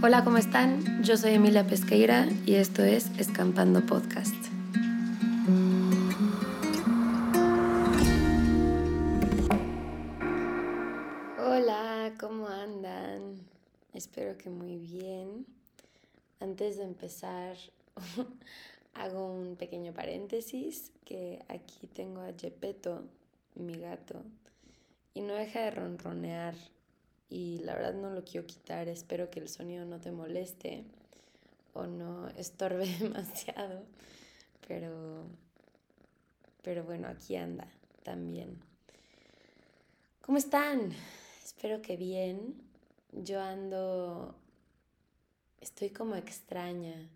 Hola, 0.00 0.22
¿cómo 0.22 0.36
están? 0.38 1.02
Yo 1.02 1.16
soy 1.16 1.32
Emilia 1.32 1.66
Pesqueira 1.66 2.28
y 2.46 2.54
esto 2.54 2.84
es 2.84 3.10
Escampando 3.18 3.84
Podcast. 3.84 4.34
Hola, 11.38 12.14
¿cómo 12.20 12.46
andan? 12.46 13.40
Espero 13.92 14.38
que 14.38 14.50
muy 14.50 14.76
bien. 14.76 15.46
Antes 16.38 16.76
de 16.76 16.84
empezar, 16.84 17.56
hago 18.94 19.32
un 19.32 19.56
pequeño 19.56 19.92
paréntesis 19.92 20.92
que 21.04 21.42
aquí 21.48 21.88
tengo 21.88 22.20
a 22.20 22.32
Gepetto, 22.38 23.02
mi 23.56 23.74
gato, 23.78 24.22
y 25.12 25.22
no 25.22 25.34
deja 25.34 25.60
de 25.62 25.70
ronronear 25.72 26.54
y 27.34 27.58
la 27.64 27.74
verdad 27.74 27.94
no 27.94 28.10
lo 28.10 28.22
quiero 28.22 28.46
quitar, 28.46 28.86
espero 28.86 29.28
que 29.28 29.40
el 29.40 29.48
sonido 29.48 29.84
no 29.84 29.98
te 30.00 30.12
moleste 30.12 30.84
o 31.72 31.84
no 31.84 32.28
estorbe 32.28 32.86
demasiado, 33.00 33.82
pero, 34.68 35.24
pero 36.62 36.84
bueno, 36.84 37.08
aquí 37.08 37.34
anda 37.34 37.66
también. 38.04 38.60
¿Cómo 40.20 40.38
están? 40.38 40.92
Espero 41.44 41.82
que 41.82 41.96
bien. 41.96 42.54
Yo 43.10 43.40
ando, 43.40 44.36
estoy 45.60 45.90
como 45.90 46.14
extraña 46.14 47.10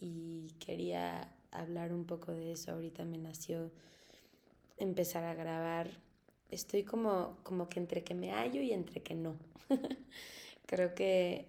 y 0.00 0.48
quería 0.58 1.32
hablar 1.52 1.92
un 1.92 2.04
poco 2.04 2.32
de 2.32 2.50
eso. 2.50 2.72
Ahorita 2.72 3.04
me 3.04 3.18
nació 3.18 3.70
empezar 4.76 5.22
a 5.22 5.34
grabar 5.34 5.88
estoy 6.52 6.84
como, 6.84 7.36
como 7.42 7.68
que 7.68 7.80
entre 7.80 8.04
que 8.04 8.14
me 8.14 8.30
hallo 8.30 8.62
y 8.62 8.72
entre 8.72 9.00
que 9.00 9.14
no. 9.14 9.34
Creo 10.66 10.94
que 10.94 11.46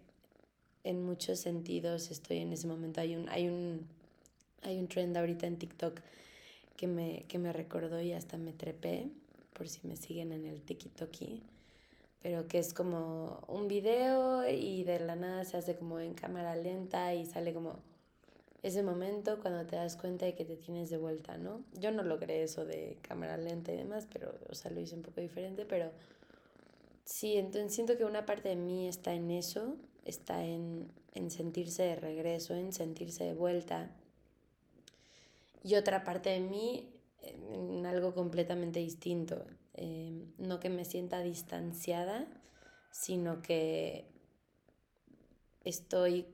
en 0.84 1.06
muchos 1.06 1.40
sentidos 1.40 2.10
estoy 2.10 2.38
en 2.38 2.54
ese 2.54 2.68
momento. 2.68 3.02
Hay 3.02 3.16
un, 3.16 3.30
hay 3.30 3.48
un, 3.48 3.86
hay 4.64 4.80
un 4.80 4.88
trend 4.88 5.16
ahorita 5.16 5.46
en 5.46 5.58
TikTok 5.58 6.00
que 6.76 6.88
me, 6.88 7.26
que 7.28 7.38
me 7.38 7.54
recordó 7.54 8.02
y 8.02 8.14
hasta 8.14 8.38
me 8.38 8.54
trepé, 8.54 9.08
por 9.54 9.70
si 9.70 9.86
me 9.88 9.96
siguen 9.96 10.32
en 10.32 10.46
el 10.46 10.62
TikTok, 10.62 11.12
pero 12.22 12.48
que 12.48 12.58
es 12.58 12.74
como 12.74 13.44
un 13.48 13.68
video 13.68 14.50
y 14.50 14.84
de 14.84 15.00
la 15.00 15.16
nada 15.16 15.44
se 15.46 15.58
hace 15.58 15.76
como 15.76 16.00
en 16.00 16.14
cámara 16.14 16.56
lenta 16.56 17.14
y 17.14 17.26
sale 17.26 17.54
como 17.54 17.80
ese 18.64 18.82
momento 18.82 19.40
cuando 19.42 19.66
te 19.66 19.76
das 19.76 19.98
cuenta 19.98 20.26
de 20.26 20.36
que 20.36 20.46
te 20.46 20.56
tienes 20.56 20.90
de 20.90 20.98
vuelta, 20.98 21.38
¿no? 21.38 21.64
Yo 21.74 21.92
no 21.92 22.02
logré 22.02 22.44
eso 22.44 22.66
de 22.66 22.98
cámara 23.02 23.38
lenta 23.38 23.74
y 23.74 23.78
demás, 23.78 24.08
pero, 24.12 24.34
o 24.50 24.56
sea, 24.56 24.72
lo 24.72 24.80
hice 24.80 24.96
un 24.96 25.04
poco 25.04 25.22
diferente, 25.22 25.66
pero 25.66 25.92
sí, 27.04 27.38
entonces 27.38 27.74
siento 27.74 27.98
que 27.98 28.06
una 28.06 28.26
parte 28.26 28.50
de 28.50 28.56
mí 28.56 28.88
está 28.88 29.14
en 29.14 29.30
eso, 29.32 29.76
está 30.06 30.46
en, 30.46 30.90
en 31.14 31.30
sentirse 31.30 31.84
de 31.84 31.98
regreso, 31.98 32.56
en 32.56 32.72
sentirse 32.72 33.26
de 33.26 33.34
vuelta, 33.34 33.92
y 35.64 35.76
otra 35.76 36.04
parte 36.04 36.30
de 36.30 36.40
mí 36.40 36.90
en 37.22 37.86
algo 37.86 38.14
completamente 38.14 38.80
distinto, 38.80 39.46
em, 39.74 40.32
no 40.38 40.60
que 40.60 40.70
me 40.70 40.86
sienta 40.86 41.22
distanciada, 41.22 42.28
sino 42.92 43.42
que 43.42 44.06
estoy 45.64 46.28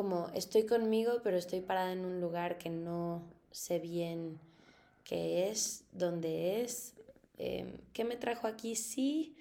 como 0.00 0.30
estoy 0.32 0.64
conmigo, 0.64 1.20
pero 1.22 1.36
estoy 1.36 1.60
parada 1.60 1.92
en 1.92 2.06
un 2.06 2.22
lugar 2.22 2.56
que 2.56 2.70
no 2.70 3.20
sé 3.50 3.78
bien 3.78 4.40
qué 5.04 5.50
es, 5.50 5.84
dónde 5.92 6.62
es, 6.62 6.94
em, 7.36 7.76
qué 7.92 8.04
me 8.04 8.16
trajo 8.16 8.46
aquí, 8.46 8.76
sí, 8.76 9.36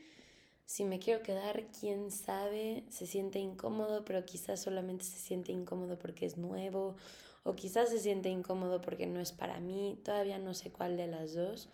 si 0.66 0.84
me 0.84 1.00
quiero 1.00 1.24
quedar, 1.24 1.68
quién 1.80 2.12
sabe, 2.12 2.84
se 2.90 3.08
siente 3.08 3.40
incómodo, 3.40 4.04
pero 4.04 4.26
quizás 4.26 4.60
solamente 4.60 5.06
se 5.06 5.18
siente 5.18 5.54
incómodo 5.54 5.98
porque 5.98 6.26
es 6.26 6.36
nuevo, 6.38 6.98
o 7.44 7.56
quizás 7.56 7.88
se 7.88 8.00
siente 8.00 8.28
incómodo 8.28 8.82
porque 8.82 9.08
no 9.08 9.22
es 9.22 9.32
para 9.32 9.62
mí, 9.62 9.98
todavía 10.04 10.40
no 10.40 10.54
sé 10.54 10.72
cuál 10.72 10.98
de 10.98 11.08
las 11.08 11.36
dos, 11.36 11.70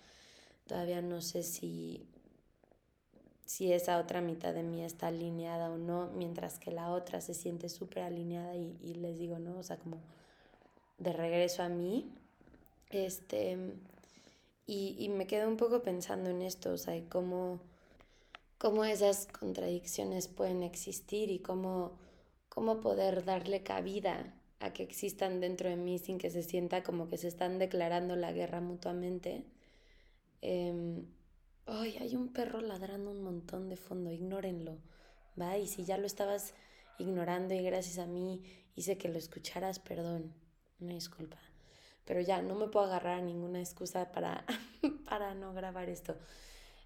todavía 0.68 1.02
no 1.02 1.22
sé 1.22 1.42
si 1.42 2.06
si 3.46 3.72
esa 3.72 4.00
otra 4.00 4.22
mitad 4.22 4.54
de 4.54 4.64
mí 4.64 4.84
está 4.84 5.08
alineada 5.08 5.70
o 5.70 5.78
no, 5.78 6.10
mientras 6.16 6.58
que 6.60 6.72
la 6.72 6.92
otra 6.92 7.22
se 7.22 7.34
siente 7.34 7.70
súper 7.70 8.04
alineada 8.04 8.56
y, 8.56 8.78
y, 8.84 8.96
les 8.96 9.20
digo, 9.20 9.38
¿no? 9.40 9.58
O 9.60 9.64
sea, 9.64 9.78
como 9.78 9.98
de 10.98 11.14
regreso 11.14 11.64
a 11.64 11.70
mí. 11.70 12.12
Este, 12.90 13.58
y, 14.68 14.96
y 15.00 15.10
me 15.10 15.28
quedo 15.28 15.48
un 15.48 15.58
poco 15.58 15.84
pensando 15.84 16.30
en 16.30 16.42
esto, 16.42 16.72
o 16.74 16.78
sea, 16.78 17.00
cómo, 17.10 17.60
cómo 18.58 18.84
esas 18.84 19.28
contradicciones 19.28 20.28
pueden 20.28 20.64
existir 20.64 21.30
y 21.30 21.40
cómo, 21.40 21.92
cómo 22.50 22.82
poder 22.82 23.26
darle 23.26 23.62
cabida 23.62 24.34
a 24.60 24.74
que 24.74 24.84
existan 24.84 25.40
dentro 25.40 25.70
de 25.70 25.76
mí 25.76 26.00
sin 26.00 26.18
que 26.18 26.32
se 26.32 26.42
sienta 26.42 26.84
como 26.84 27.10
que 27.10 27.18
se 27.18 27.28
están 27.28 27.60
declarando 27.60 28.16
la 28.16 28.32
guerra 28.32 28.62
mutuamente. 28.62 29.44
Eh, 30.42 31.04
Ay, 31.68 31.98
hay 32.00 32.16
un 32.16 32.32
perro 32.32 32.62
ladrando 32.62 33.10
un 33.10 33.24
montón 33.24 33.70
de 33.70 33.76
fondo, 33.76 34.12
ignórenlo, 34.12 34.78
¿va? 35.40 35.58
Y 35.58 35.68
si 35.68 35.84
ya 35.84 35.98
lo 35.98 36.06
estabas 36.06 36.54
ignorando 37.00 37.56
y 37.56 37.64
gracias 37.64 37.98
a 37.98 38.06
mí 38.06 38.44
hice 38.76 38.98
que 39.00 39.10
lo 39.10 39.18
escucharas, 39.18 39.80
perdón, 39.80 40.34
una 40.80 40.94
disculpa. 40.94 41.40
Pero 42.06 42.22
ya, 42.22 42.44
no 42.44 42.54
me 42.54 42.68
puedo 42.68 42.86
agarrar 42.86 43.20
a 43.20 43.24
ninguna 43.24 43.60
excusa 43.60 44.12
para, 44.12 44.46
para 45.10 45.34
no 45.34 45.54
grabar 45.54 45.90
esto. 45.90 46.16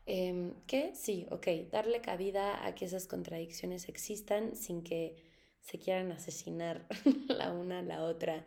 Eh, 0.06 0.54
¿Qué? 0.66 0.94
Sí, 0.96 1.28
ok, 1.30 1.48
darle 1.70 2.00
cabida 2.00 2.66
a 2.66 2.74
que 2.74 2.86
esas 2.86 3.06
contradicciones 3.06 3.90
existan 3.90 4.56
sin 4.56 4.82
que 4.82 5.18
se 5.62 5.78
quieran 5.78 6.14
asesinar 6.14 6.88
la 7.28 7.52
una 7.52 7.80
a 7.80 7.84
la 7.84 8.04
otra, 8.04 8.46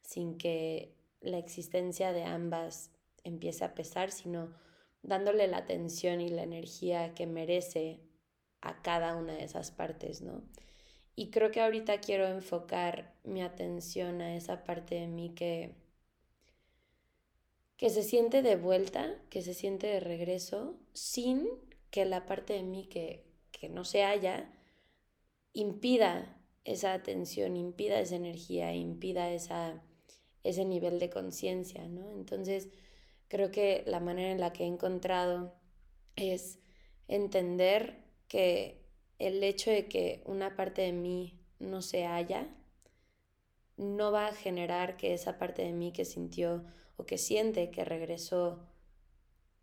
sin 0.00 0.38
que 0.38 0.96
la 1.20 1.36
existencia 1.36 2.12
de 2.14 2.24
ambas 2.24 2.90
empiece 3.22 3.64
a 3.64 3.74
pesar, 3.74 4.10
sino 4.10 4.48
dándole 5.04 5.46
la 5.46 5.58
atención 5.58 6.20
y 6.20 6.28
la 6.30 6.42
energía 6.42 7.14
que 7.14 7.26
merece 7.26 8.00
a 8.60 8.82
cada 8.82 9.14
una 9.14 9.34
de 9.34 9.44
esas 9.44 9.70
partes, 9.70 10.22
¿no? 10.22 10.42
Y 11.14 11.30
creo 11.30 11.50
que 11.50 11.60
ahorita 11.60 12.00
quiero 12.00 12.26
enfocar 12.26 13.14
mi 13.22 13.42
atención 13.42 14.20
a 14.20 14.34
esa 14.34 14.64
parte 14.64 14.96
de 14.96 15.06
mí 15.06 15.30
que, 15.34 15.74
que 17.76 17.90
se 17.90 18.02
siente 18.02 18.42
de 18.42 18.56
vuelta, 18.56 19.14
que 19.30 19.42
se 19.42 19.54
siente 19.54 19.86
de 19.86 20.00
regreso, 20.00 20.76
sin 20.92 21.46
que 21.90 22.04
la 22.04 22.26
parte 22.26 22.54
de 22.54 22.62
mí 22.64 22.86
que, 22.86 23.24
que 23.52 23.68
no 23.68 23.84
se 23.84 24.02
haya 24.02 24.50
impida 25.52 26.40
esa 26.64 26.94
atención, 26.94 27.56
impida 27.56 28.00
esa 28.00 28.16
energía, 28.16 28.74
impida 28.74 29.30
esa, 29.30 29.84
ese 30.42 30.64
nivel 30.64 30.98
de 30.98 31.10
conciencia, 31.10 31.86
¿no? 31.86 32.10
Entonces, 32.10 32.70
Creo 33.34 33.50
que 33.50 33.82
la 33.88 33.98
manera 33.98 34.30
en 34.30 34.38
la 34.38 34.52
que 34.52 34.62
he 34.62 34.66
encontrado 34.68 35.52
es 36.14 36.60
entender 37.08 37.98
que 38.28 38.86
el 39.18 39.42
hecho 39.42 39.72
de 39.72 39.88
que 39.88 40.22
una 40.24 40.54
parte 40.54 40.82
de 40.82 40.92
mí 40.92 41.36
no 41.58 41.82
se 41.82 42.06
haya, 42.06 42.46
no 43.76 44.12
va 44.12 44.28
a 44.28 44.34
generar 44.34 44.96
que 44.96 45.14
esa 45.14 45.36
parte 45.36 45.62
de 45.62 45.72
mí 45.72 45.90
que 45.90 46.04
sintió 46.04 46.64
o 46.96 47.06
que 47.06 47.18
siente 47.18 47.72
que 47.72 47.84
regresó 47.84 48.68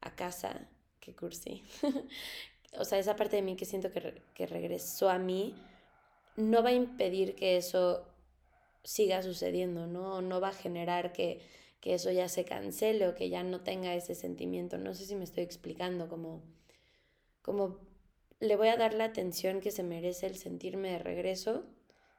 a 0.02 0.18
casa, 0.18 0.68
que 1.00 1.16
cursi, 1.16 1.64
o 2.78 2.84
sea, 2.84 3.00
esa 3.00 3.16
parte 3.16 3.38
de 3.38 3.42
mí 3.42 3.56
que 3.56 3.64
siento 3.64 3.90
que, 3.90 4.22
que 4.34 4.48
regresó 4.48 5.10
a 5.10 5.18
mí, 5.18 5.56
no 6.36 6.62
va 6.62 6.72
a 6.72 6.74
impedir 6.74 7.36
que 7.36 7.56
eso 7.56 8.06
siga 8.84 9.24
sucediendo, 9.24 9.88
¿no? 9.88 10.22
No 10.22 10.42
va 10.42 10.50
a 10.50 10.54
generar 10.54 11.14
que 11.14 11.40
que 11.82 11.96
eso 11.96 12.12
ya 12.12 12.30
se 12.30 12.46
cancele 12.46 13.08
o 13.08 13.16
que 13.16 13.30
ya 13.30 13.44
no 13.44 13.62
tenga 13.62 13.96
ese 13.96 14.16
sentimiento. 14.16 14.78
No 14.78 14.94
sé 14.94 15.06
si 15.06 15.16
me 15.16 15.24
estoy 15.24 15.44
explicando, 15.44 16.08
como, 16.08 16.44
como 17.42 17.80
le 18.40 18.56
voy 18.56 18.70
a 18.70 18.78
dar 18.78 18.94
la 18.94 19.06
atención 19.06 19.62
que 19.62 19.72
se 19.72 19.84
merece 19.84 20.28
el 20.28 20.38
sentirme 20.38 20.92
de 20.92 21.00
regreso 21.00 21.66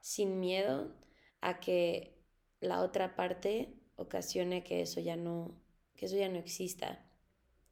sin 0.00 0.40
miedo 0.40 0.92
a 1.40 1.60
que 1.60 2.18
la 2.60 2.82
otra 2.82 3.14
parte 3.14 3.72
ocasione 3.96 4.64
que 4.64 4.82
eso 4.82 5.00
ya 5.00 5.16
no, 5.16 5.54
que 5.96 6.06
eso 6.06 6.16
ya 6.16 6.28
no 6.28 6.38
exista 6.38 7.04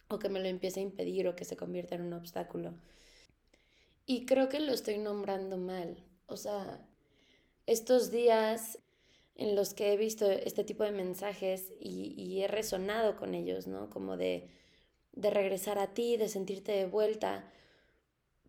o 0.08 0.18
que 0.18 0.28
me 0.28 0.40
lo 0.40 0.46
empiece 0.46 0.80
a 0.80 0.84
impedir 0.84 1.26
o 1.26 1.36
que 1.36 1.44
se 1.44 1.56
convierta 1.56 1.96
en 1.96 2.02
un 2.02 2.12
obstáculo. 2.12 2.74
Y 4.06 4.26
creo 4.26 4.48
que 4.48 4.60
lo 4.60 4.72
estoy 4.72 4.98
nombrando 4.98 5.56
mal. 5.56 6.04
O 6.26 6.36
sea, 6.36 6.84
estos 7.66 8.10
días 8.10 8.78
en 9.34 9.54
los 9.56 9.74
que 9.74 9.92
he 9.92 9.96
visto 9.96 10.30
este 10.30 10.64
tipo 10.64 10.84
de 10.84 10.92
mensajes 10.92 11.72
y, 11.80 12.40
he 12.42 12.48
resonado 12.48 13.16
con 13.16 13.34
ellos, 13.34 13.66
¿no? 13.66 13.90
Como 13.90 14.16
de, 14.16 14.48
de 15.12 15.30
regresar 15.30 15.78
a 15.78 15.94
ti, 15.94 16.16
de 16.16 16.28
sentirte 16.28 16.72
de 16.72 16.86
vuelta, 16.86 17.50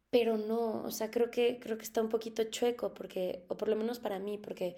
pero 0.09 0.37
no, 0.37 0.83
o 0.83 0.91
sea, 0.91 1.09
creo 1.09 1.31
que, 1.31 1.59
creo 1.59 1.77
que 1.77 1.83
está 1.83 2.01
un 2.01 2.09
poquito 2.09 2.43
chueco, 2.43 2.93
porque, 2.93 3.45
o 3.47 3.57
por 3.57 3.69
lo 3.69 3.75
menos 3.77 3.99
para 3.99 4.19
mí, 4.19 4.37
porque 4.37 4.75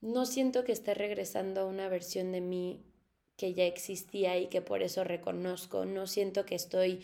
no 0.00 0.26
siento 0.26 0.64
que 0.64 0.72
esté 0.72 0.94
regresando 0.94 1.62
a 1.62 1.66
una 1.66 1.88
versión 1.88 2.32
de 2.32 2.40
mí 2.40 2.84
que 3.36 3.54
ya 3.54 3.64
existía 3.64 4.38
y 4.38 4.48
que 4.48 4.62
por 4.62 4.82
eso 4.82 5.04
reconozco, 5.04 5.84
no 5.84 6.06
siento 6.06 6.44
que 6.44 6.56
estoy 6.56 7.02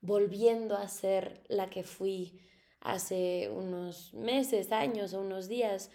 volviendo 0.00 0.76
a 0.76 0.88
ser 0.88 1.42
la 1.48 1.70
que 1.70 1.84
fui 1.84 2.40
hace 2.80 3.50
unos 3.50 4.14
meses, 4.14 4.72
años 4.72 5.12
o 5.14 5.20
unos 5.20 5.48
días. 5.48 5.90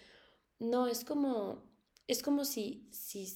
No, 0.58 0.86
es 0.86 1.04
como, 1.04 1.62
es 2.06 2.22
como 2.22 2.44
si, 2.44 2.88
si, 2.90 3.26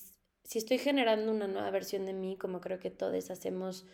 si 0.45 0.59
estoy 0.59 0.79
generando 0.79 1.31
una 1.33 1.49
nueva 1.49 1.71
versión 1.71 2.07
de 2.07 2.13
mí, 2.13 2.37
como 2.37 2.61
creo 2.61 2.79
que 2.79 2.91
todos 2.91 3.31
hacemos 3.31 3.87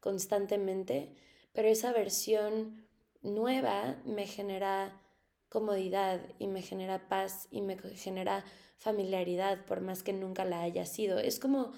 constantemente, 0.00 1.14
pero 1.52 1.68
esa 1.68 1.92
versión 1.92 2.86
nueva 3.22 4.00
me 4.04 4.26
genera 4.26 5.00
comodidad 5.48 6.20
y 6.38 6.46
me 6.46 6.62
genera 6.62 7.08
paz 7.08 7.46
y 7.50 7.60
me 7.60 7.76
genera 7.76 8.44
familiaridad 8.78 9.64
por 9.66 9.80
más 9.80 10.02
que 10.02 10.12
nunca 10.12 10.44
la 10.44 10.62
haya 10.62 10.86
sido. 10.86 11.18
Es 11.18 11.38
como 11.38 11.72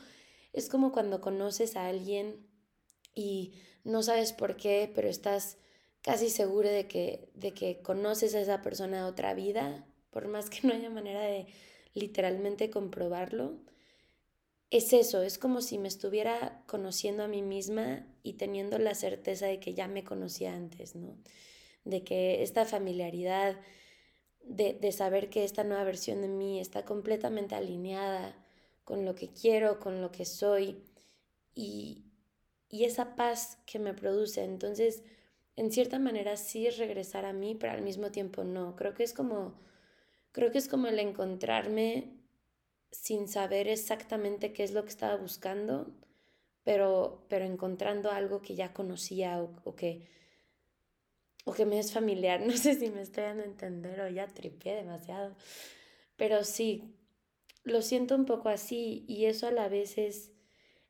es 0.55 0.69
como 0.69 0.93
cuando 0.93 1.21
conoces 1.21 1.77
a 1.77 1.89
alguien 1.89 2.47
y 3.13 3.55
no 3.83 4.03
sabes 4.03 4.33
por 4.33 4.57
qué, 4.57 4.91
pero 4.95 5.09
estás 5.09 5.59
casi 6.01 6.31
seguro 6.31 6.69
de 6.69 6.87
que, 6.87 7.29
de 7.35 7.53
que 7.53 7.83
conoces 7.83 8.35
a 8.35 8.41
esa 8.41 8.63
persona 8.63 8.99
de 8.99 9.11
otra 9.11 9.35
vida, 9.35 9.85
por 10.11 10.29
más 10.29 10.49
que 10.51 10.67
no 10.67 10.73
haya 10.73 10.91
manera 10.91 11.23
de 11.23 11.49
literalmente 11.95 12.71
comprobarlo. 12.71 13.59
Es 14.71 14.93
eso, 14.93 15.23
es 15.23 15.39
como 15.39 15.61
si 15.61 15.79
me 15.79 15.89
estuviera 15.89 16.65
conociendo 16.67 17.23
a 17.23 17.29
mí 17.29 17.43
misma 17.43 18.07
y 18.23 18.35
teniendo 18.35 18.79
la 18.79 18.95
certeza 18.95 19.47
de 19.47 19.61
que 19.61 19.75
ya 19.75 19.87
me 19.89 20.05
conocía 20.05 20.55
antes, 20.55 20.97
¿no? 20.97 21.17
De 21.85 22.03
que 22.05 22.43
esta 22.43 22.65
familiaridad, 22.65 23.61
de, 24.43 24.75
de 24.75 24.93
saber 24.93 25.31
que 25.31 25.45
esta 25.45 25.65
nueva 25.65 25.85
versión 25.85 26.23
de 26.23 26.29
mí 26.29 26.61
está 26.61 26.85
completamente 26.85 27.55
alineada 27.55 28.37
con 28.85 29.05
lo 29.05 29.15
que 29.15 29.31
quiero, 29.31 29.81
con 29.81 30.03
lo 30.03 30.13
que 30.13 30.25
soy 30.25 30.83
y, 31.55 32.05
y 32.69 32.85
esa 32.85 33.17
paz 33.17 33.59
que 33.67 33.79
me 33.79 33.95
produce. 33.95 34.45
Entonces, 34.45 35.03
en 35.57 35.71
cierta 35.73 35.99
manera 35.99 36.37
sí 36.37 36.67
es 36.67 36.79
regresar 36.79 37.25
a 37.25 37.33
mí, 37.33 37.55
pero 37.55 37.73
al 37.73 37.83
mismo 37.83 38.11
tiempo 38.11 38.45
no. 38.45 38.77
Creo 38.77 38.95
que 38.95 39.05
es 39.05 39.13
como, 39.15 39.55
creo 40.35 40.51
que 40.51 40.59
es 40.59 40.69
como 40.69 40.89
el 40.89 40.99
encontrarme 40.99 42.11
sin 42.91 43.29
saber 43.29 43.69
exactamente 43.69 44.53
qué 44.53 44.65
es 44.65 44.73
lo 44.73 44.83
que 44.83 44.91
estaba 44.91 45.17
buscando, 45.17 45.95
pero, 46.65 47.25
pero 47.29 47.45
encontrando 47.45 48.11
algo 48.11 48.43
que 48.43 48.57
ya 48.57 48.73
conocía 48.73 49.41
o, 49.41 49.77
que, 49.77 50.09
o 51.45 51.53
que 51.53 51.65
me 51.65 51.79
es 51.79 51.93
familiar. 51.93 52.41
No 52.47 52.57
sé 52.57 52.75
si 52.75 52.91
me 52.91 53.03
estoy 53.03 53.23
dando 53.23 53.45
a 53.45 53.47
entender 53.47 54.01
o 54.01 54.09
ya 54.09 54.27
tripié 54.27 54.75
demasiado. 54.75 55.37
Pero 56.17 56.43
sí, 56.43 56.97
lo 57.63 57.81
siento 57.81 58.17
un 58.17 58.27
poco 58.27 58.49
así 58.49 59.05
y 59.07 59.27
eso 59.27 59.47
a 59.47 59.53
la 59.53 59.69
vez 59.69 59.99
es, 59.99 60.33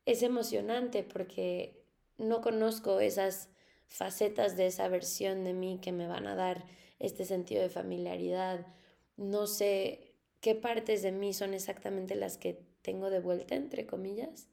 es 0.06 0.22
emocionante 0.22 1.02
porque 1.02 1.84
no 2.16 2.40
conozco 2.40 3.00
esas 3.00 3.50
facetas 3.88 4.56
de 4.56 4.68
esa 4.68 4.88
versión 4.88 5.44
de 5.44 5.52
mí 5.52 5.80
que 5.82 5.92
me 5.92 6.06
van 6.06 6.26
a 6.26 6.34
dar 6.34 6.64
este 6.98 7.26
sentido 7.26 7.62
de 7.62 7.68
familiaridad. 7.68 8.66
No 9.16 9.46
sé 9.46 10.14
qué 10.40 10.54
partes 10.54 11.02
de 11.02 11.12
mí 11.12 11.32
son 11.32 11.54
exactamente 11.54 12.14
las 12.14 12.36
que 12.36 12.60
tengo 12.82 13.10
de 13.10 13.20
vuelta, 13.20 13.54
entre 13.54 13.86
comillas. 13.86 14.48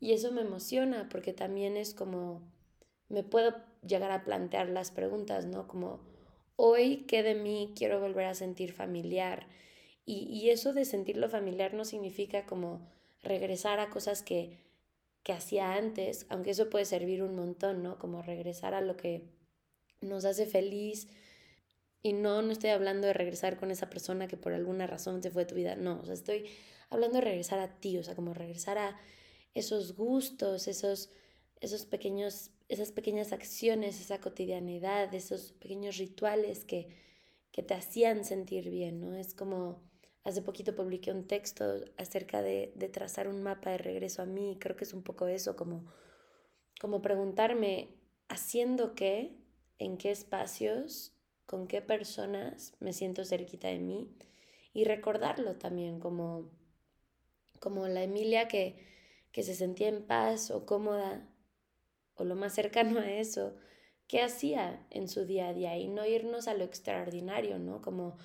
Y 0.00 0.12
eso 0.12 0.32
me 0.32 0.40
emociona 0.40 1.08
porque 1.10 1.32
también 1.32 1.76
es 1.76 1.94
como, 1.94 2.42
me 3.08 3.22
puedo 3.22 3.54
llegar 3.86 4.10
a 4.10 4.24
plantear 4.24 4.68
las 4.68 4.90
preguntas, 4.90 5.46
¿no? 5.46 5.68
Como, 5.68 6.00
hoy, 6.56 7.04
¿qué 7.06 7.22
de 7.22 7.34
mí 7.34 7.72
quiero 7.76 8.00
volver 8.00 8.26
a 8.26 8.34
sentir 8.34 8.72
familiar? 8.72 9.46
Y, 10.06 10.50
eso 10.50 10.72
de 10.72 10.84
sentirlo 10.84 11.28
familiar 11.28 11.72
no 11.72 11.84
significa 11.84 12.44
como 12.44 12.80
regresar 13.22 13.78
a 13.78 13.90
cosas 13.90 14.22
que, 14.22 14.58
que 15.22 15.32
hacía 15.32 15.74
antes, 15.74 16.26
aunque 16.30 16.50
eso 16.50 16.68
puede 16.68 16.84
servir 16.84 17.22
un 17.22 17.36
montón, 17.36 17.84
¿no? 17.84 17.96
Como 17.98 18.20
regresar 18.20 18.74
a 18.74 18.80
lo 18.80 18.96
que 18.96 19.22
nos 20.00 20.24
hace 20.24 20.46
feliz. 20.46 21.06
Y 22.02 22.12
no, 22.14 22.42
no 22.42 22.52
estoy 22.52 22.70
hablando 22.70 23.06
de 23.06 23.12
regresar 23.12 23.58
con 23.58 23.70
esa 23.70 23.90
persona 23.90 24.26
que 24.26 24.36
por 24.36 24.52
alguna 24.52 24.86
razón 24.86 25.22
se 25.22 25.30
fue 25.30 25.44
de 25.44 25.48
tu 25.48 25.54
vida, 25.54 25.76
no, 25.76 26.00
o 26.00 26.04
sea, 26.04 26.14
estoy 26.14 26.46
hablando 26.88 27.18
de 27.18 27.24
regresar 27.24 27.58
a 27.58 27.78
ti, 27.78 27.98
o 27.98 28.02
sea, 28.02 28.14
como 28.14 28.32
regresar 28.34 28.78
a 28.78 28.98
esos 29.54 29.96
gustos, 29.96 30.66
esos, 30.66 31.10
esos 31.60 31.84
pequeños, 31.84 32.50
esas 32.68 32.92
pequeñas 32.92 33.32
acciones, 33.32 34.00
esa 34.00 34.20
cotidianidad, 34.20 35.14
esos 35.14 35.52
pequeños 35.52 35.98
rituales 35.98 36.64
que, 36.64 36.88
que 37.52 37.62
te 37.62 37.74
hacían 37.74 38.24
sentir 38.24 38.70
bien, 38.70 39.00
¿no? 39.00 39.14
Es 39.14 39.34
como 39.34 39.82
Hace 40.22 40.42
poquito 40.42 40.74
publiqué 40.76 41.10
un 41.12 41.26
texto 41.26 41.64
acerca 41.96 42.42
de, 42.42 42.72
de, 42.76 42.88
trazar 42.90 43.26
un 43.26 43.42
mapa 43.42 43.70
de 43.70 43.78
regreso 43.78 44.20
a 44.20 44.26
mí. 44.26 44.58
Creo 44.60 44.76
que 44.76 44.84
es 44.84 44.92
un 44.92 45.02
poco 45.02 45.28
eso, 45.28 45.56
como, 45.56 45.90
como 46.78 47.00
preguntarme, 47.00 47.96
¿haciendo 48.28 48.94
qué? 48.94 49.38
¿En 49.78 49.96
qué 49.96 50.10
espacios? 50.10 51.16
¿Con 51.50 51.66
qué 51.66 51.82
personas 51.82 52.74
me 52.78 52.92
siento 52.92 53.24
cerquita 53.24 53.66
de 53.66 53.80
mí? 53.80 54.08
Y 54.72 54.84
recordarlo 54.84 55.56
también 55.56 55.98
como, 55.98 56.48
como 57.58 57.88
la 57.88 58.04
Emilia 58.04 58.46
que, 58.46 58.86
que 59.32 59.42
se 59.42 59.56
sentía 59.56 59.88
en 59.88 60.06
paz 60.06 60.52
o 60.52 60.64
cómoda, 60.64 61.28
o 62.14 62.22
lo 62.22 62.36
más 62.36 62.54
cercano 62.54 63.00
a 63.00 63.10
eso, 63.10 63.56
qué 64.06 64.22
hacía 64.22 64.86
en 64.90 65.08
su 65.08 65.24
día 65.24 65.48
a 65.48 65.52
día 65.52 65.76
y 65.76 65.88
no 65.88 66.06
irnos 66.06 66.46
a 66.46 66.54
lo 66.54 66.62
extraordinario, 66.62 67.58
¿no? 67.58 67.82
Como 67.82 68.16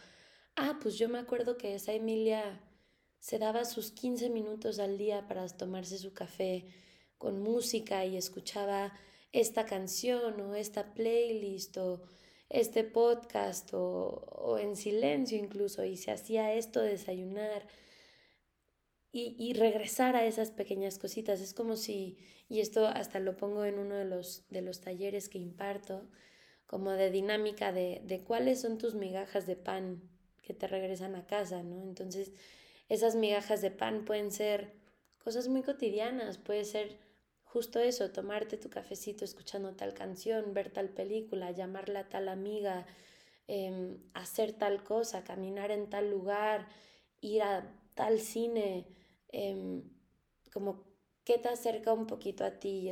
Ah, 0.55 0.77
pues 0.79 0.99
yo 0.99 1.09
me 1.09 1.17
acuerdo 1.17 1.57
que 1.57 1.73
esa 1.73 1.93
Emilia 1.93 2.61
se 3.17 3.39
daba 3.39 3.65
sus 3.65 3.89
15 3.89 4.29
minutos 4.29 4.77
al 4.77 4.99
día 4.99 5.27
para 5.27 5.47
tomarse 5.47 5.97
su 5.97 6.13
café 6.13 6.67
con 7.17 7.41
música 7.41 8.05
y 8.05 8.17
escuchaba 8.17 8.93
esta 9.31 9.65
canción 9.65 10.39
o 10.41 10.53
esta 10.53 10.93
playlist 10.93 11.75
o 11.77 12.03
este 12.49 12.83
podcast 12.83 13.69
o, 13.73 14.57
en 14.59 14.75
silencio 14.75 15.37
incluso 15.37 15.83
y 15.83 15.97
se 15.97 16.11
hacía 16.11 16.53
esto 16.53 16.81
desayunar 16.81 17.67
y, 19.11 19.35
y, 19.39 19.53
regresar 19.53 20.15
a 20.15 20.25
esas 20.25 20.51
pequeñas 20.51 20.99
cositas. 20.99 21.39
Es 21.39 21.53
como 21.53 21.77
si, 21.77 22.17
y 22.49 22.59
esto 22.59 22.85
hasta 22.85 23.19
lo 23.19 23.37
pongo 23.37 23.63
en 23.63 23.79
uno 23.79 23.95
de 23.95 24.03
los, 24.03 24.45
de 24.49 24.61
los 24.61 24.81
talleres 24.81 25.29
que 25.29 25.37
imparto, 25.37 26.09
como 26.65 26.91
de 26.91 27.11
dinámica 27.11 27.71
de, 27.71 28.01
de 28.03 28.23
cuáles 28.23 28.59
son 28.59 28.77
tus 28.77 28.93
migajas 28.93 29.47
de 29.47 29.55
pan 29.55 30.01
que 30.41 30.53
te 30.53 30.67
regresan 30.67 31.15
a 31.15 31.25
casa, 31.25 31.63
¿no? 31.63 31.81
Entonces, 31.83 32.33
esas 32.89 33.15
migajas 33.15 33.61
de 33.61 33.71
pan 33.71 34.03
pueden 34.03 34.31
ser 34.31 34.73
cosas 35.23 35.47
muy 35.47 35.63
cotidianas, 35.63 36.37
puede 36.37 36.65
ser 36.65 36.99
justo 37.55 37.79
eso, 37.79 38.11
tomarte 38.11 38.57
tu 38.57 38.69
cafecito 38.69 39.23
escuchando 39.23 39.77
tal 39.77 39.93
canción, 39.93 40.53
ver 40.53 40.71
tal 40.71 40.89
película, 40.89 41.51
llamarla 41.51 42.01
a 42.01 42.09
tal 42.09 42.27
amiga, 42.27 42.85
em, 43.47 43.97
hacer 44.13 44.51
tal 44.51 44.83
cosa, 44.83 45.23
caminar 45.23 45.71
en 45.71 45.89
tal 45.89 46.09
lugar, 46.11 46.67
ir 47.21 47.41
a 47.43 47.53
tal 47.93 48.19
cine, 48.19 48.85
em, 49.31 49.83
como 50.51 50.83
que 51.23 51.37
te 51.37 51.47
acerca 51.47 51.93
un 51.93 52.07
poquito 52.07 52.43
a 52.43 52.59
ti 52.59 52.91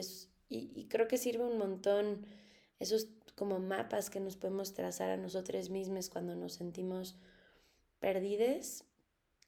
y, 0.49 0.71
y 0.79 0.87
creo 0.87 1.09
que 1.09 1.17
sirve 1.17 1.43
un 1.43 1.57
montón 1.57 2.25
esos 2.79 3.09
como 3.35 3.59
mapas 3.59 4.09
que 4.09 4.21
nos 4.21 4.37
podemos 4.37 4.73
trazar 4.73 5.09
a 5.09 5.17
nosotros 5.17 5.69
mismos 5.69 6.09
cuando 6.09 6.35
nos 6.35 6.53
sentimos 6.53 7.15
perdides. 7.99 8.85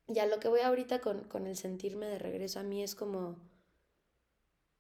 Ya 0.07 0.25
lo 0.25 0.39
que 0.39 0.49
voy 0.49 0.59
ahorita 0.59 0.99
con, 0.99 1.23
con 1.25 1.47
el 1.47 1.55
sentirme 1.55 2.07
de 2.07 2.19
regreso 2.19 2.59
a 2.59 2.63
mí 2.63 2.83
es 2.83 2.95
como, 2.95 3.37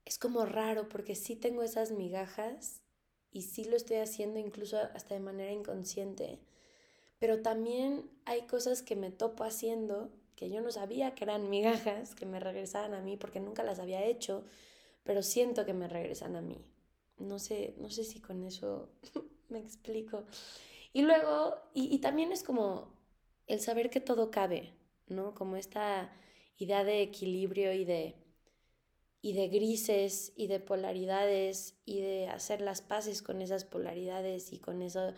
es 0.05 0.17
como 0.19 0.45
raro 0.45 0.87
porque 0.87 1.15
sí 1.15 1.35
tengo 1.35 1.63
esas 1.63 1.91
migajas 1.91 2.81
y 3.31 3.41
sí 3.41 3.65
lo 3.65 3.75
estoy 3.75 3.97
haciendo 3.97 4.39
incluso 4.39 4.77
hasta 4.93 5.15
de 5.15 5.19
manera 5.19 5.51
inconsciente, 5.51 6.39
pero 7.19 7.41
también 7.41 8.09
hay 8.25 8.43
cosas 8.43 8.81
que 8.81 8.95
me 8.95 9.11
topo 9.11 9.43
haciendo 9.43 10.11
que 10.35 10.49
yo 10.49 10.61
no 10.61 10.71
sabía 10.71 11.15
que 11.15 11.23
eran 11.23 11.49
migajas, 11.49 12.15
que 12.15 12.25
me 12.25 12.39
regresaban 12.39 12.93
a 12.93 13.01
mí 13.01 13.17
porque 13.17 13.39
nunca 13.39 13.63
las 13.63 13.79
había 13.79 14.05
hecho, 14.05 14.43
pero 15.03 15.23
siento 15.23 15.65
que 15.65 15.73
me 15.73 15.87
regresan 15.87 16.35
a 16.35 16.41
mí. 16.41 16.63
No 17.17 17.39
sé, 17.39 17.73
no 17.77 17.89
sé 17.89 18.03
si 18.03 18.19
con 18.19 18.43
eso 18.43 18.89
me 19.49 19.59
explico. 19.59 20.23
Y 20.93 21.03
luego, 21.03 21.55
y, 21.73 21.93
y 21.93 21.99
también 21.99 22.31
es 22.31 22.43
como 22.43 22.93
el 23.47 23.59
saber 23.59 23.89
que 23.89 24.01
todo 24.01 24.31
cabe, 24.31 24.73
¿no? 25.07 25.33
Como 25.33 25.55
esta 25.55 26.11
idea 26.57 26.83
de 26.83 27.01
equilibrio 27.01 27.73
y 27.73 27.85
de, 27.85 28.15
y 29.25 29.33
de 29.33 29.47
grises 29.47 30.33
y 30.35 30.45
de 30.45 30.59
polaridades 30.59 31.79
y 31.83 31.99
de 31.99 32.27
hacer 32.27 32.61
las 32.61 32.83
paces 32.83 33.23
con 33.23 33.41
esas 33.41 33.65
polaridades 33.65 34.53
y 34.53 34.59
con 34.59 34.83
eso, 34.83 35.15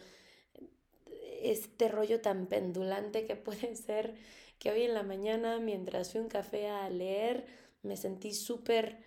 este 1.41 1.89
rollo 1.89 2.21
tan 2.21 2.47
pendulante 2.47 3.25
que 3.25 3.35
puede 3.47 3.75
ser 3.75 4.15
que 4.59 4.71
hoy 4.71 4.83
en 4.83 4.93
la 4.93 5.03
mañana 5.03 5.59
mientras 5.59 6.13
fui 6.13 6.21
un 6.21 6.29
café 6.29 6.69
a 6.69 6.89
leer 6.89 7.47
me 7.81 7.97
sentí 7.97 8.33
súper 8.33 9.03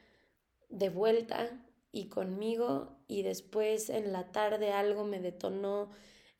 de 0.68 0.90
vuelta 0.90 1.48
y 1.92 2.10
conmigo 2.10 2.98
y 3.08 3.22
después 3.22 3.88
en 3.88 4.12
la 4.12 4.30
tarde 4.32 4.70
algo 4.72 5.04
me 5.04 5.18
detonó 5.18 5.88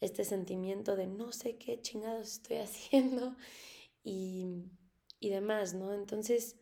este 0.02 0.23
sentimiento 0.23 0.97
de 0.97 1.07
no 1.07 1.33
sé 1.33 1.57
qué 1.57 1.81
chingados 1.81 2.33
estoy 2.33 2.57
haciendo 2.67 3.37
y, 4.05 4.67
y 5.19 5.31
demás, 5.31 5.73
¿no? 5.73 5.95
Entonces, 5.95 6.61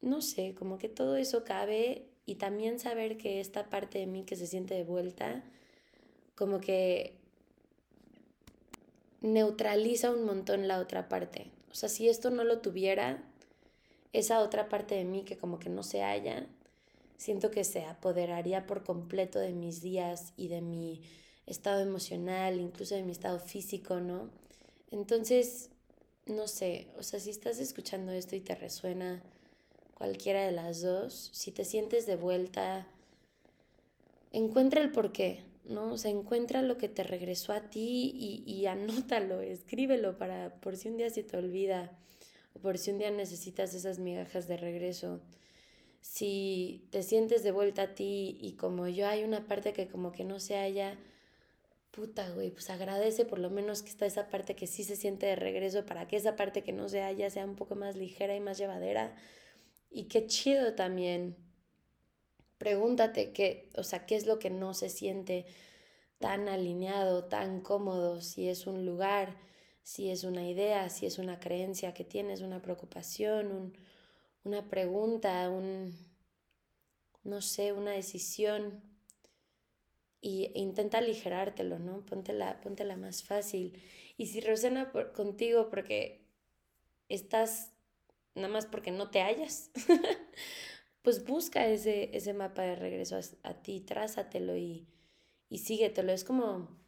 no 0.00 0.22
sé, 0.22 0.54
como 0.54 0.78
que 0.78 0.88
todo 0.88 1.16
eso 1.16 1.44
cabe 1.44 2.06
y 2.26 2.36
también 2.36 2.78
saber 2.78 3.18
que 3.18 3.40
esta 3.40 3.68
parte 3.68 3.98
de 3.98 4.06
mí 4.06 4.24
que 4.24 4.36
se 4.36 4.46
siente 4.46 4.74
de 4.74 4.84
vuelta, 4.84 5.42
como 6.34 6.60
que 6.60 7.16
neutraliza 9.20 10.10
un 10.10 10.24
montón 10.24 10.68
la 10.68 10.78
otra 10.78 11.08
parte. 11.08 11.50
O 11.70 11.74
sea, 11.74 11.88
si 11.88 12.08
esto 12.08 12.30
no 12.30 12.44
lo 12.44 12.60
tuviera, 12.60 13.22
esa 14.12 14.40
otra 14.40 14.68
parte 14.68 14.94
de 14.94 15.04
mí 15.04 15.24
que 15.24 15.36
como 15.36 15.58
que 15.58 15.68
no 15.68 15.82
se 15.82 16.02
halla, 16.02 16.46
siento 17.16 17.50
que 17.50 17.64
se 17.64 17.84
apoderaría 17.84 18.66
por 18.66 18.82
completo 18.82 19.38
de 19.38 19.52
mis 19.52 19.82
días 19.82 20.32
y 20.36 20.48
de 20.48 20.62
mi 20.62 21.02
estado 21.46 21.80
emocional, 21.80 22.58
incluso 22.60 22.94
de 22.94 23.02
mi 23.02 23.12
estado 23.12 23.38
físico, 23.38 24.00
¿no? 24.00 24.30
Entonces, 24.90 25.68
no 26.26 26.48
sé, 26.48 26.88
o 26.98 27.02
sea, 27.02 27.20
si 27.20 27.30
estás 27.30 27.58
escuchando 27.58 28.12
esto 28.12 28.36
y 28.36 28.40
te 28.40 28.54
resuena 28.54 29.22
cualquiera 30.00 30.46
de 30.46 30.52
las 30.52 30.80
dos, 30.80 31.28
si 31.34 31.52
te 31.52 31.66
sientes 31.66 32.06
de 32.06 32.16
vuelta, 32.16 32.86
encuentra 34.32 34.80
el 34.80 34.92
porqué, 34.92 35.42
¿no? 35.66 35.92
O 35.92 35.98
sea, 35.98 36.10
encuentra 36.10 36.62
lo 36.62 36.78
que 36.78 36.88
te 36.88 37.02
regresó 37.02 37.52
a 37.52 37.68
ti 37.68 38.10
y, 38.14 38.50
y 38.50 38.64
anótalo, 38.64 39.40
escríbelo 39.42 40.16
para 40.16 40.54
por 40.62 40.78
si 40.78 40.88
un 40.88 40.96
día 40.96 41.10
se 41.10 41.22
te 41.22 41.36
olvida 41.36 41.92
o 42.54 42.60
por 42.60 42.78
si 42.78 42.92
un 42.92 42.98
día 42.98 43.10
necesitas 43.10 43.74
esas 43.74 43.98
migajas 43.98 44.48
de 44.48 44.56
regreso. 44.56 45.20
Si 46.00 46.88
te 46.90 47.02
sientes 47.02 47.42
de 47.42 47.52
vuelta 47.52 47.82
a 47.82 47.94
ti 47.94 48.38
y 48.40 48.52
como 48.52 48.88
yo 48.88 49.06
hay 49.06 49.22
una 49.22 49.46
parte 49.46 49.74
que 49.74 49.86
como 49.86 50.12
que 50.12 50.24
no 50.24 50.40
se 50.40 50.56
haya, 50.56 50.96
puta, 51.90 52.30
güey, 52.30 52.50
pues 52.52 52.70
agradece 52.70 53.26
por 53.26 53.38
lo 53.38 53.50
menos 53.50 53.82
que 53.82 53.90
está 53.90 54.06
esa 54.06 54.30
parte 54.30 54.56
que 54.56 54.66
sí 54.66 54.82
se 54.82 54.96
siente 54.96 55.26
de 55.26 55.36
regreso 55.36 55.84
para 55.84 56.08
que 56.08 56.16
esa 56.16 56.36
parte 56.36 56.62
que 56.62 56.72
no 56.72 56.88
se 56.88 57.02
haya 57.02 57.28
sea 57.28 57.44
un 57.44 57.54
poco 57.54 57.74
más 57.74 57.96
ligera 57.96 58.34
y 58.34 58.40
más 58.40 58.56
llevadera. 58.56 59.14
Y 59.90 60.04
qué 60.04 60.26
chido 60.26 60.74
también. 60.74 61.36
Pregúntate 62.58 63.32
qué, 63.32 63.70
o 63.76 63.82
sea, 63.82 64.06
qué 64.06 64.16
es 64.16 64.26
lo 64.26 64.38
que 64.38 64.50
no 64.50 64.74
se 64.74 64.88
siente 64.88 65.46
tan 66.18 66.48
alineado, 66.48 67.24
tan 67.24 67.60
cómodo, 67.60 68.20
si 68.20 68.48
es 68.48 68.66
un 68.66 68.84
lugar, 68.84 69.36
si 69.82 70.10
es 70.10 70.24
una 70.24 70.46
idea, 70.48 70.90
si 70.90 71.06
es 71.06 71.18
una 71.18 71.40
creencia 71.40 71.94
que 71.94 72.04
tienes, 72.04 72.42
una 72.42 72.62
preocupación, 72.62 73.76
una 74.44 74.68
pregunta, 74.68 75.48
un, 75.48 75.96
no 77.24 77.40
sé, 77.40 77.72
una 77.72 77.92
decisión. 77.92 78.82
Y 80.20 80.52
intenta 80.54 80.98
aligerártelo, 80.98 81.78
¿no? 81.78 82.04
Póntela, 82.04 82.60
póntela 82.60 82.96
más 82.96 83.22
fácil. 83.24 83.82
Y 84.18 84.26
si 84.26 84.40
resuena 84.40 84.92
contigo 85.14 85.70
porque 85.70 86.26
estás 87.08 87.69
nada 88.34 88.48
más 88.48 88.66
porque 88.66 88.90
no 88.90 89.10
te 89.10 89.20
hallas, 89.22 89.70
pues 91.02 91.24
busca 91.24 91.66
ese, 91.66 92.16
ese 92.16 92.32
mapa 92.34 92.62
de 92.62 92.76
regreso 92.76 93.16
a, 93.16 93.48
a 93.48 93.54
ti, 93.62 93.80
trázatelo 93.80 94.56
y, 94.56 94.88
y 95.48 95.58
síguetelo. 95.58 96.12
Es 96.12 96.24
como 96.24 96.80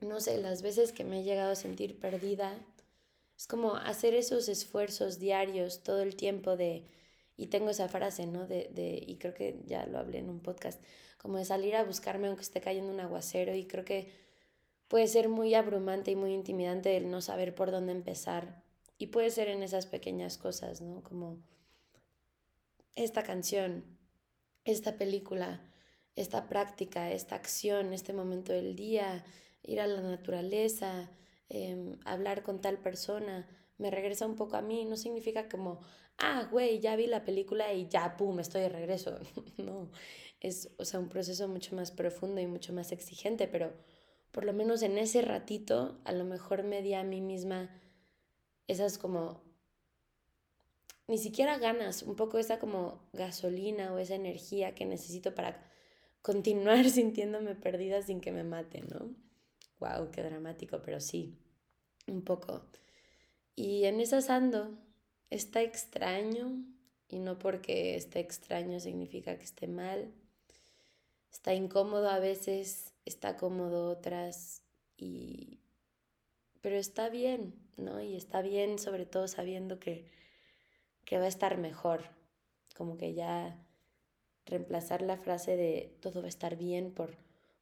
no 0.00 0.20
sé, 0.20 0.38
las 0.40 0.62
veces 0.62 0.92
que 0.92 1.04
me 1.04 1.20
he 1.20 1.24
llegado 1.24 1.52
a 1.52 1.56
sentir 1.56 1.98
perdida, 1.98 2.58
es 3.36 3.46
como 3.46 3.76
hacer 3.76 4.14
esos 4.14 4.48
esfuerzos 4.48 5.18
diarios 5.18 5.82
todo 5.82 6.02
el 6.02 6.16
tiempo 6.16 6.56
de, 6.56 6.86
y 7.36 7.46
tengo 7.46 7.70
esa 7.70 7.88
frase, 7.88 8.26
¿no? 8.26 8.46
De, 8.46 8.70
de, 8.72 9.02
y 9.06 9.16
creo 9.16 9.34
que 9.34 9.60
ya 9.66 9.86
lo 9.86 9.98
hablé 9.98 10.18
en 10.18 10.30
un 10.30 10.40
podcast, 10.40 10.82
como 11.18 11.38
de 11.38 11.44
salir 11.44 11.76
a 11.76 11.84
buscarme 11.84 12.28
aunque 12.28 12.42
esté 12.42 12.60
cayendo 12.60 12.92
un 12.92 13.00
aguacero 13.00 13.54
y 13.54 13.66
creo 13.66 13.84
que 13.84 14.10
puede 14.88 15.06
ser 15.08 15.28
muy 15.28 15.54
abrumante 15.54 16.10
y 16.10 16.16
muy 16.16 16.32
intimidante 16.32 16.96
el 16.96 17.10
no 17.10 17.20
saber 17.20 17.54
por 17.54 17.70
dónde 17.70 17.92
empezar 17.92 18.62
y 18.98 19.08
puede 19.08 19.30
ser 19.30 19.48
en 19.48 19.62
esas 19.62 19.86
pequeñas 19.86 20.38
cosas, 20.38 20.80
¿no? 20.80 21.02
Como 21.02 21.38
esta 22.94 23.22
canción, 23.22 23.84
esta 24.64 24.96
película, 24.96 25.60
esta 26.16 26.48
práctica, 26.48 27.12
esta 27.12 27.34
acción, 27.34 27.92
este 27.92 28.12
momento 28.12 28.52
del 28.52 28.74
día, 28.74 29.24
ir 29.62 29.80
a 29.80 29.86
la 29.86 30.00
naturaleza, 30.00 31.10
em, 31.48 31.98
hablar 32.04 32.42
con 32.42 32.60
tal 32.60 32.78
persona, 32.78 33.46
me 33.78 33.90
regresa 33.90 34.26
un 34.26 34.36
poco 34.36 34.56
a 34.56 34.62
mí, 34.62 34.84
no 34.86 34.96
significa 34.96 35.48
como, 35.48 35.80
ah, 36.18 36.48
güey, 36.50 36.80
ya 36.80 36.96
vi 36.96 37.06
la 37.06 37.24
película 37.24 37.72
y 37.74 37.88
ya, 37.88 38.16
pum, 38.16 38.40
estoy 38.40 38.62
de 38.62 38.68
regreso. 38.70 39.18
no, 39.58 39.90
es, 40.40 40.70
o 40.78 40.84
sea, 40.84 41.00
un 41.00 41.08
proceso 41.08 41.48
mucho 41.48 41.76
más 41.76 41.90
profundo 41.90 42.40
y 42.40 42.46
mucho 42.46 42.72
más 42.72 42.92
exigente, 42.92 43.46
pero 43.46 43.74
por 44.32 44.44
lo 44.44 44.52
menos 44.52 44.82
en 44.82 44.98
ese 44.98 45.22
ratito, 45.22 46.00
a 46.04 46.12
lo 46.12 46.24
mejor 46.24 46.62
me 46.62 46.82
di 46.82 46.94
a 46.94 47.04
mí 47.04 47.20
misma 47.20 47.70
esas 48.68 48.98
como, 48.98 49.42
ni 51.08 51.18
siquiera 51.18 51.58
ganas, 51.58 52.02
un 52.02 52.16
poco 52.16 52.38
esa 52.38 52.58
como 52.58 53.08
gasolina 53.12 53.92
o 53.92 53.98
esa 53.98 54.14
energía 54.14 54.74
que 54.74 54.86
necesito 54.86 55.34
para 55.34 55.62
continuar 56.22 56.84
sintiéndome 56.90 57.54
perdida 57.54 58.02
sin 58.02 58.20
que 58.20 58.32
me 58.32 58.44
mate, 58.44 58.82
¿no? 58.82 59.26
wow, 59.78 60.10
qué 60.10 60.22
dramático, 60.22 60.80
pero 60.82 61.00
sí, 61.00 61.38
un 62.06 62.22
poco. 62.22 62.62
Y 63.54 63.84
en 63.84 64.00
esas 64.00 64.30
ando, 64.30 64.78
está 65.30 65.62
extraño, 65.62 66.64
y 67.08 67.18
no 67.18 67.38
porque 67.38 67.96
esté 67.96 68.20
extraño 68.20 68.80
significa 68.80 69.36
que 69.36 69.44
esté 69.44 69.68
mal. 69.68 70.12
Está 71.30 71.54
incómodo 71.54 72.08
a 72.08 72.18
veces, 72.18 72.94
está 73.04 73.36
cómodo 73.36 73.90
otras, 73.90 74.62
y... 74.96 75.60
pero 76.60 76.76
está 76.76 77.08
bien, 77.08 77.54
¿no? 77.76 78.00
Y 78.00 78.16
está 78.16 78.42
bien 78.42 78.78
sobre 78.78 79.06
todo 79.06 79.28
sabiendo 79.28 79.78
que, 79.78 80.10
que 81.04 81.18
va 81.18 81.24
a 81.24 81.28
estar 81.28 81.58
mejor, 81.58 82.04
como 82.76 82.96
que 82.96 83.14
ya 83.14 83.58
reemplazar 84.46 85.02
la 85.02 85.16
frase 85.16 85.56
de 85.56 85.96
todo 86.00 86.20
va 86.20 86.26
a 86.26 86.28
estar 86.28 86.56
bien 86.56 86.92
por 86.92 87.16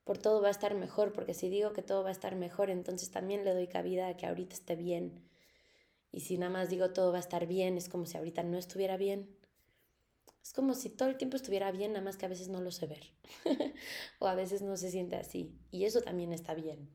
por 0.04 0.18
todo 0.18 0.42
va 0.42 0.49
a 0.49 0.50
estar 0.50 0.75
mejor, 0.75 1.12
porque 1.12 1.35
si 1.35 1.49
digo 1.49 1.73
que 1.73 1.83
todo 1.83 2.02
va 2.02 2.11
a 2.11 2.12
estar 2.12 2.37
mejor, 2.37 2.71
entonces 2.71 3.11
también 3.11 3.44
le 3.44 3.54
doy 3.54 3.66
cabida 3.66 4.09
a 4.09 4.16
que 4.16 4.26
ahorita 4.26 4.54
esté 4.54 4.76
bien. 4.76 5.25
Y 6.12 6.21
si 6.21 6.37
nada 6.38 6.52
más 6.52 6.68
digo 6.68 6.90
todo 6.90 7.11
va 7.11 7.16
a 7.16 7.21
estar 7.21 7.47
bien, 7.47 7.76
es 7.78 7.88
como 7.88 8.06
si 8.06 8.18
ahorita 8.18 8.42
no 8.42 8.59
estuviera 8.59 8.97
bien. 8.99 9.35
Es 10.42 10.52
como 10.52 10.75
si 10.75 10.90
todo 10.90 11.09
el 11.09 11.16
tiempo 11.16 11.37
estuviera 11.37 11.73
bien, 11.73 11.92
nada 11.92 12.04
más 12.04 12.18
que 12.18 12.26
a 12.26 12.28
veces 12.28 12.49
no 12.49 12.61
lo 12.61 12.71
sé 12.71 12.87
ver. 12.87 13.12
o 14.18 14.26
a 14.26 14.35
veces 14.35 14.61
no 14.61 14.76
se 14.76 14.90
siente 14.90 15.16
así. 15.16 15.59
Y 15.71 15.87
eso 15.87 16.02
también 16.02 16.35
está 16.35 16.52
bien. 16.52 16.90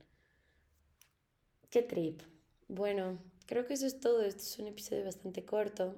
Qué 1.71 1.81
trip. 1.81 2.21
Bueno, 2.69 3.17
creo 3.47 3.65
que 3.65 3.73
eso 3.73 3.87
es 3.87 3.99
todo. 3.99 4.21
Este 4.21 4.43
es 4.43 4.59
un 4.59 4.67
episodio 4.67 5.03
bastante 5.03 5.43
corto. 5.43 5.95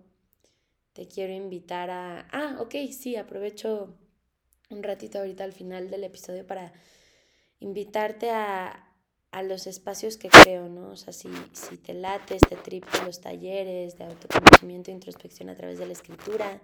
Te 0.93 1.05
quiero 1.07 1.33
invitar 1.33 1.89
a... 1.89 2.27
Ah, 2.31 2.57
ok, 2.61 2.75
sí, 2.97 3.17
aprovecho 3.17 3.93
un 4.69 4.81
ratito 4.81 5.19
ahorita 5.19 5.43
al 5.43 5.51
final 5.51 5.89
del 5.89 6.05
episodio 6.05 6.47
para 6.47 6.71
invitarte 7.59 8.31
a, 8.31 8.87
los 9.43 9.67
espacios 9.67 10.17
que 10.17 10.29
creo, 10.29 10.69
¿no? 10.69 10.91
O 10.91 10.95
sea, 10.95 11.13
si, 11.13 11.29
si 11.53 11.77
te 11.77 11.93
late 11.93 12.35
este 12.35 12.55
trip 12.55 12.85
los 13.05 13.21
talleres 13.21 13.97
de 13.97 14.05
autoconocimiento 14.05 14.91
e 14.91 14.93
introspección 14.93 15.49
a 15.49 15.55
través 15.55 15.77
de 15.77 15.85
la 15.85 15.93
escritura, 15.93 16.61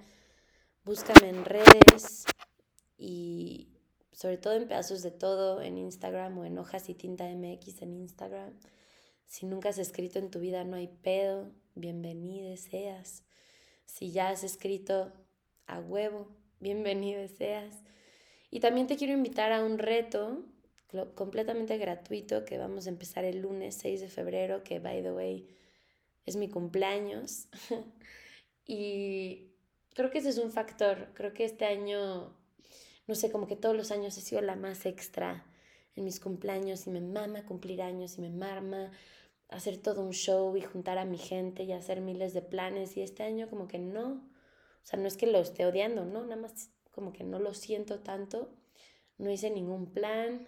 búscame 0.83 1.29
en 1.29 1.45
redes 1.45 2.25
y 2.97 3.69
sobre 4.11 4.37
todo 4.37 4.53
en 4.53 4.67
pedazos 4.67 5.01
de 5.01 5.11
todo, 5.11 5.61
en 5.61 5.77
Instagram 5.77 6.37
o 6.39 6.45
en 6.45 6.57
hojas 6.57 6.89
y 6.89 6.93
tinta 6.93 7.25
MX 7.25 7.81
en 7.81 7.93
Instagram. 7.93 8.53
Si 9.27 9.45
nunca 9.45 9.69
has 9.69 9.77
escrito 9.77 10.19
en 10.19 10.31
tu 10.31 10.39
vida, 10.39 10.63
no 10.63 10.77
hay 10.77 10.87
pedo, 10.87 11.51
bienvenido 11.75 12.55
seas. 12.55 13.23
Si 13.85 14.11
ya 14.11 14.29
has 14.29 14.45
escrito 14.45 15.11
a 15.67 15.79
huevo, 15.81 16.29
bienvenido 16.61 17.27
seas. 17.27 17.75
Y 18.49 18.61
también 18.61 18.87
te 18.87 18.95
quiero 18.95 19.13
invitar 19.13 19.51
a 19.51 19.63
un 19.65 19.79
reto 19.79 20.45
completamente 21.13 21.77
gratuito 21.77 22.45
que 22.45 22.57
vamos 22.57 22.87
a 22.87 22.89
empezar 22.89 23.25
el 23.25 23.41
lunes 23.41 23.75
6 23.75 23.99
de 23.99 24.07
febrero, 24.07 24.63
que 24.63 24.79
by 24.79 25.03
the 25.03 25.11
way 25.11 25.45
es 26.25 26.37
mi 26.37 26.49
cumpleaños. 26.49 27.49
y 28.65 29.51
creo 29.93 30.09
que 30.09 30.19
ese 30.19 30.29
es 30.29 30.37
un 30.37 30.51
factor. 30.51 31.09
Creo 31.13 31.33
que 31.33 31.43
este 31.43 31.65
año, 31.65 32.33
no 33.07 33.13
sé, 33.13 33.29
como 33.29 33.45
que 33.45 33.57
todos 33.57 33.75
los 33.75 33.91
años 33.91 34.17
he 34.17 34.21
sido 34.21 34.41
la 34.41 34.55
más 34.55 34.85
extra 34.85 35.45
en 35.97 36.05
mis 36.05 36.21
cumpleaños 36.21 36.87
y 36.87 36.91
me 36.91 37.01
mama 37.01 37.45
cumplir 37.45 37.81
años 37.81 38.17
y 38.17 38.21
me 38.21 38.29
mama 38.29 38.93
hacer 39.49 39.77
todo 39.77 40.01
un 40.01 40.11
show 40.11 40.55
y 40.57 40.61
juntar 40.61 40.97
a 40.97 41.05
mi 41.05 41.17
gente 41.17 41.63
y 41.63 41.71
hacer 41.71 42.01
miles 42.01 42.33
de 42.33 42.41
planes. 42.41 42.97
Y 42.97 43.01
este 43.01 43.23
año 43.23 43.49
como 43.49 43.67
que 43.67 43.79
no. 43.79 44.29
O 44.83 44.85
sea, 44.89 44.99
no 44.99 45.07
es 45.07 45.17
que 45.17 45.27
lo 45.27 45.39
esté 45.39 45.65
odiando, 45.65 46.05
¿no? 46.05 46.23
Nada 46.23 46.41
más 46.41 46.69
como 46.91 47.13
que 47.13 47.23
no 47.23 47.39
lo 47.39 47.53
siento 47.53 47.99
tanto. 47.99 48.49
No 49.17 49.31
hice 49.31 49.49
ningún 49.49 49.87
plan 49.87 50.47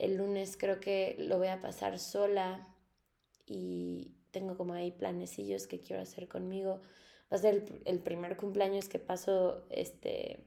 el 0.00 0.16
lunes 0.16 0.56
creo 0.56 0.80
que 0.80 1.14
lo 1.18 1.36
voy 1.36 1.48
a 1.48 1.60
pasar 1.60 1.98
sola 1.98 2.66
y 3.46 4.14
tengo 4.30 4.56
como 4.56 4.72
ahí 4.72 4.92
planecillos 4.92 5.66
que 5.66 5.78
quiero 5.78 6.00
hacer 6.00 6.26
conmigo. 6.26 6.80
Va 7.30 7.36
a 7.36 7.38
ser 7.38 7.64
el, 7.84 7.98
primer 8.00 8.36
cumpleaños 8.38 8.88
que 8.88 8.98
paso 8.98 9.66
este, 9.68 10.40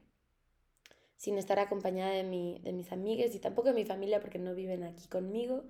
sin 1.16 1.38
estar 1.38 1.60
acompañada 1.60 2.10
de, 2.10 2.24
mi, 2.24 2.58
de 2.64 2.72
mis 2.72 2.90
amigas 2.90 3.32
y 3.34 3.38
tampoco 3.38 3.68
de 3.68 3.74
mi 3.74 3.84
familia 3.84 4.20
porque 4.20 4.40
no 4.40 4.56
viven 4.56 4.82
aquí 4.82 5.06
conmigo. 5.06 5.62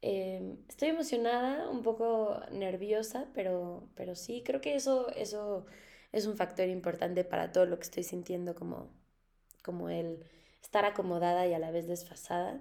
Em, 0.00 0.58
estoy 0.68 0.88
emocionada, 0.88 1.68
un 1.68 1.82
poco 1.82 2.40
nerviosa, 2.52 3.26
pero, 3.34 3.88
pero 3.96 4.14
sí, 4.14 4.42
creo 4.44 4.60
que 4.60 4.76
eso, 4.76 5.08
eso 5.16 5.66
es 6.12 6.26
un 6.26 6.36
factor 6.36 6.68
importante 6.68 7.24
para 7.24 7.52
todo 7.52 7.66
lo 7.66 7.78
que 7.78 7.84
estoy 7.84 8.04
sintiendo 8.04 8.54
como, 8.54 8.88
como 9.62 9.88
el 9.90 10.24
estar 10.62 10.84
acomodada 10.84 11.46
y 11.46 11.54
a 11.54 11.58
la 11.58 11.70
vez 11.70 11.88
desfasada. 11.88 12.60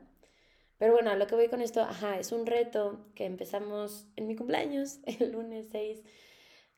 Pero 0.77 0.93
bueno, 0.93 1.15
lo 1.15 1.27
que 1.27 1.35
voy 1.35 1.47
con 1.47 1.61
esto, 1.61 1.81
ajá, 1.81 2.19
es 2.19 2.31
un 2.31 2.45
reto 2.45 3.07
que 3.15 3.25
empezamos 3.25 4.07
en 4.15 4.27
mi 4.27 4.35
cumpleaños, 4.35 4.99
el 5.05 5.31
lunes 5.31 5.67
6, 5.71 6.01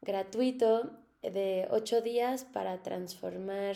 gratuito, 0.01 0.91
de 1.21 1.67
8 1.71 2.01
días 2.01 2.45
para 2.45 2.81
transformar 2.81 3.75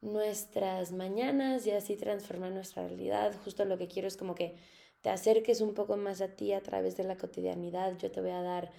nuestras 0.00 0.92
mañanas 0.92 1.66
y 1.66 1.72
así 1.72 1.96
transformar 1.96 2.52
nuestra 2.52 2.86
realidad. 2.86 3.34
Justo 3.44 3.64
lo 3.64 3.76
que 3.76 3.88
quiero 3.88 4.08
es 4.08 4.16
como 4.16 4.34
que 4.34 4.56
te 5.02 5.10
acerques 5.10 5.60
un 5.60 5.74
poco 5.74 5.96
más 5.96 6.20
a 6.20 6.34
ti 6.34 6.52
a 6.52 6.62
través 6.62 6.96
de 6.96 7.04
la 7.04 7.16
cotidianidad. 7.16 7.96
Yo 7.98 8.10
te 8.10 8.20
voy 8.20 8.30
a 8.30 8.42
dar 8.42 8.70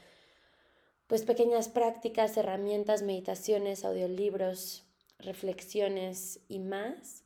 pues 1.08 1.24
pequeñas 1.24 1.70
prácticas, 1.70 2.38
herramientas, 2.38 3.02
meditaciones, 3.02 3.84
audiolibros, 3.84 4.86
reflexiones 5.18 6.42
y 6.48 6.60
más. 6.60 7.24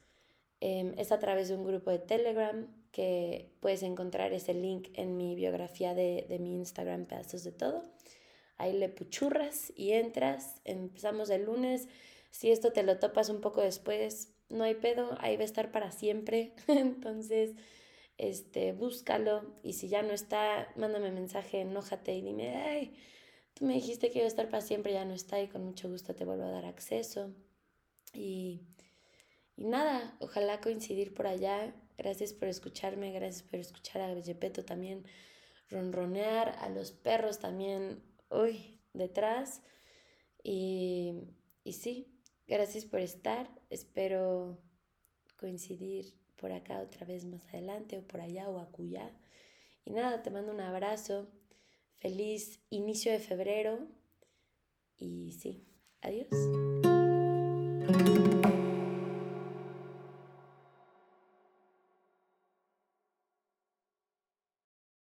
Em, 0.62 0.94
es 0.98 1.12
a 1.12 1.20
través 1.20 1.50
de 1.50 1.56
un 1.56 1.66
grupo 1.66 1.92
de 1.92 2.00
Telegram 2.00 2.68
que 2.92 3.52
puedes 3.60 3.84
encontrar 3.84 4.32
ese 4.32 4.54
link 4.54 4.90
en 4.94 5.18
mi 5.18 5.36
biografía 5.36 5.94
de, 5.94 6.26
de 6.30 6.40
mi 6.40 6.56
Instagram, 6.56 7.06
pedazos 7.06 7.44
de 7.44 7.52
todo. 7.52 7.84
Ahí 8.58 8.72
le 8.72 8.88
puchurras 8.88 9.74
y 9.76 9.92
entras. 9.92 10.62
Empezamos 10.64 11.30
el 11.30 11.46
lunes. 11.46 11.90
Si 12.30 12.52
esto 12.52 12.72
te 12.72 12.84
lo 12.84 13.00
topas 13.00 13.30
un 13.30 13.42
poco 13.42 13.62
después, 13.62 14.34
no 14.50 14.64
hay 14.64 14.76
pedo, 14.76 15.18
ahí 15.20 15.36
va 15.36 15.42
a 15.42 15.46
estar 15.46 15.72
para 15.72 15.92
siempre. 15.92 16.54
Entonces, 16.68 17.56
este, 18.18 18.74
búscalo 18.74 19.54
y 19.64 19.74
si 19.74 19.88
ya 19.90 20.02
no 20.02 20.14
está, 20.14 20.72
mándame 20.76 21.12
mensaje, 21.12 21.62
enójate 21.62 22.14
y 22.14 22.22
dime, 22.22 22.56
ay, 22.56 22.96
tú 23.54 23.66
me 23.66 23.74
dijiste 23.74 24.12
que 24.12 24.20
iba 24.20 24.26
a 24.26 24.28
estar 24.28 24.50
para 24.50 24.62
siempre, 24.62 24.94
ya 24.94 25.06
no 25.06 25.14
está 25.14 25.42
y 25.42 25.48
con 25.48 25.64
mucho 25.64 25.90
gusto 25.90 26.16
te 26.16 26.26
vuelvo 26.26 26.44
a 26.44 26.52
dar 26.52 26.66
acceso. 26.66 27.34
Y, 28.14 28.62
y 29.56 29.66
nada, 29.66 30.16
ojalá 30.20 30.62
coincidir 30.62 31.14
por 31.14 31.28
allá. 31.28 31.76
Gracias 31.98 32.34
por 32.34 32.48
escucharme, 32.48 33.12
gracias 33.12 33.44
por 33.44 33.60
escuchar 33.60 34.02
a 34.02 34.22
Gepetto 34.22 34.66
también 34.66 35.06
ronronear, 35.70 36.56
a 36.60 36.70
los 36.70 36.92
perros 36.92 37.40
también, 37.40 38.04
uy, 38.30 38.80
detrás. 38.94 39.62
Y, 40.44 41.14
y 41.64 41.74
sí, 41.74 42.08
gracias 42.48 42.86
por 42.86 43.00
estar. 43.00 43.50
Espero 43.70 44.58
coincidir 45.38 46.14
por 46.44 46.52
acá 46.52 46.82
otra 46.82 47.06
vez 47.06 47.24
más 47.24 47.42
adelante 47.54 47.98
o 47.98 48.02
por 48.02 48.20
allá 48.20 48.50
o 48.50 48.60
acullá. 48.60 49.10
Y 49.86 49.92
nada, 49.92 50.22
te 50.22 50.30
mando 50.30 50.52
un 50.52 50.60
abrazo. 50.60 51.30
Feliz 52.00 52.60
inicio 52.70 53.14
de 53.14 53.20
febrero. 53.20 53.80
Y 54.98 55.32
sí, 55.32 55.66
adiós. 56.02 56.28